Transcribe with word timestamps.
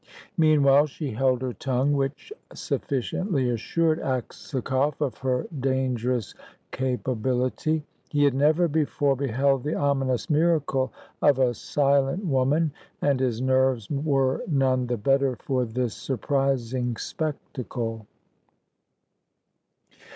Meanwhile, 0.35 0.87
she 0.87 1.11
held 1.11 1.43
her 1.43 1.53
tongue, 1.53 1.93
which 1.93 2.33
sufficiently 2.55 3.51
assured 3.51 3.99
Aksakoff 3.99 4.99
of 4.99 5.19
her 5.19 5.45
dangerous 5.59 6.33
capability. 6.71 7.83
He 8.09 8.23
had 8.23 8.33
never 8.33 8.67
before 8.67 9.15
beheld 9.15 9.61
the 9.63 9.75
ominous 9.75 10.27
miracle 10.27 10.91
of 11.21 11.37
a 11.37 11.53
silent 11.53 12.25
woman, 12.25 12.71
and 12.99 13.19
his 13.19 13.43
nerves 13.43 13.91
were 13.91 14.41
none 14.47 14.87
the 14.87 14.97
better 14.97 15.35
for 15.35 15.65
this 15.65 15.93
surprising 15.95 16.97
spectacle. 16.97 18.07